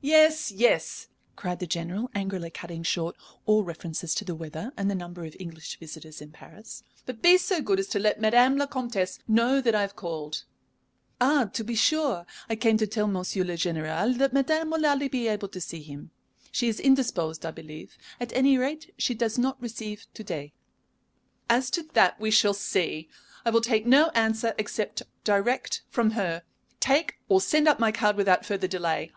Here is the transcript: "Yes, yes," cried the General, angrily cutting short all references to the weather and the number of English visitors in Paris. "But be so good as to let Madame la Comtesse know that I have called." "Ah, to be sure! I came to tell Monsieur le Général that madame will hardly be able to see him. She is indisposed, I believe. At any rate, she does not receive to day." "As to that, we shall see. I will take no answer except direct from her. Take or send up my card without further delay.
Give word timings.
"Yes, 0.00 0.50
yes," 0.50 1.06
cried 1.36 1.60
the 1.60 1.66
General, 1.68 2.10
angrily 2.12 2.50
cutting 2.50 2.82
short 2.82 3.14
all 3.46 3.62
references 3.62 4.12
to 4.16 4.24
the 4.24 4.34
weather 4.34 4.72
and 4.76 4.90
the 4.90 4.96
number 4.96 5.24
of 5.24 5.36
English 5.38 5.78
visitors 5.78 6.20
in 6.20 6.32
Paris. 6.32 6.82
"But 7.06 7.22
be 7.22 7.38
so 7.38 7.62
good 7.62 7.78
as 7.78 7.86
to 7.90 8.00
let 8.00 8.20
Madame 8.20 8.56
la 8.56 8.66
Comtesse 8.66 9.20
know 9.28 9.60
that 9.60 9.76
I 9.76 9.82
have 9.82 9.94
called." 9.94 10.42
"Ah, 11.20 11.44
to 11.52 11.62
be 11.62 11.76
sure! 11.76 12.26
I 12.50 12.56
came 12.56 12.78
to 12.78 12.86
tell 12.88 13.06
Monsieur 13.06 13.44
le 13.44 13.52
Général 13.52 14.18
that 14.18 14.32
madame 14.32 14.70
will 14.72 14.82
hardly 14.84 15.06
be 15.06 15.28
able 15.28 15.46
to 15.50 15.60
see 15.60 15.82
him. 15.84 16.10
She 16.50 16.66
is 16.66 16.80
indisposed, 16.80 17.46
I 17.46 17.52
believe. 17.52 17.96
At 18.20 18.32
any 18.32 18.58
rate, 18.58 18.92
she 18.98 19.14
does 19.14 19.38
not 19.38 19.62
receive 19.62 20.06
to 20.14 20.24
day." 20.24 20.52
"As 21.48 21.70
to 21.70 21.84
that, 21.92 22.18
we 22.18 22.32
shall 22.32 22.54
see. 22.54 23.08
I 23.44 23.50
will 23.50 23.60
take 23.60 23.86
no 23.86 24.08
answer 24.16 24.52
except 24.58 25.04
direct 25.22 25.82
from 25.88 26.10
her. 26.18 26.42
Take 26.80 27.20
or 27.28 27.40
send 27.40 27.68
up 27.68 27.78
my 27.78 27.92
card 27.92 28.16
without 28.16 28.44
further 28.44 28.66
delay. 28.66 29.12